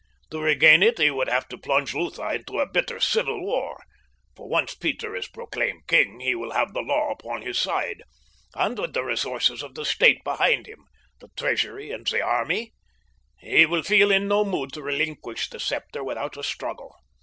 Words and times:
To 0.31 0.39
regain 0.41 0.81
it 0.81 0.97
he 0.97 1.11
would 1.11 1.29
have 1.29 1.47
to 1.49 1.59
plunge 1.59 1.93
Lutha 1.93 2.33
into 2.33 2.59
a 2.59 2.65
bitter 2.67 2.99
civil 2.99 3.39
war, 3.39 3.83
for 4.35 4.49
once 4.49 4.73
Peter 4.73 5.15
is 5.15 5.27
proclaimed 5.27 5.83
king 5.85 6.21
he 6.21 6.33
will 6.33 6.53
have 6.53 6.73
the 6.73 6.81
law 6.81 7.11
upon 7.11 7.43
his 7.43 7.59
side, 7.59 8.01
and 8.55 8.79
with 8.79 8.93
the 8.95 9.03
resources 9.03 9.61
of 9.61 9.75
the 9.75 9.85
State 9.85 10.23
behind 10.23 10.65
him—the 10.65 11.27
treasury 11.37 11.91
and 11.91 12.07
the 12.07 12.19
army—he 12.21 13.67
will 13.67 13.83
feel 13.83 14.09
in 14.09 14.27
no 14.27 14.43
mood 14.43 14.73
to 14.73 14.81
relinquish 14.81 15.51
the 15.51 15.59
scepter 15.59 16.03
without 16.03 16.35
a 16.35 16.41
struggle. 16.41 16.95